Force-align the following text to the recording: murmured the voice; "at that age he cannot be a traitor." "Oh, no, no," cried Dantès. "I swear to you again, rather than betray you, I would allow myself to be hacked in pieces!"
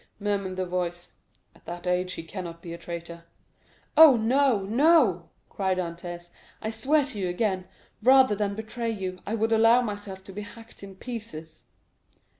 murmured 0.19 0.55
the 0.55 0.65
voice; 0.65 1.11
"at 1.55 1.63
that 1.65 1.85
age 1.85 2.13
he 2.13 2.23
cannot 2.23 2.59
be 2.63 2.73
a 2.73 2.77
traitor." 2.79 3.23
"Oh, 3.95 4.17
no, 4.17 4.61
no," 4.63 5.29
cried 5.47 5.77
Dantès. 5.77 6.31
"I 6.59 6.71
swear 6.71 7.05
to 7.05 7.19
you 7.19 7.27
again, 7.29 7.67
rather 8.01 8.33
than 8.33 8.55
betray 8.55 8.89
you, 8.89 9.19
I 9.27 9.35
would 9.35 9.51
allow 9.51 9.83
myself 9.83 10.23
to 10.23 10.33
be 10.33 10.41
hacked 10.41 10.81
in 10.81 10.95
pieces!" 10.95 11.65